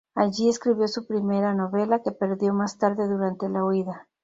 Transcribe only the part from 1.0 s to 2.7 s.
primera novela, que perdió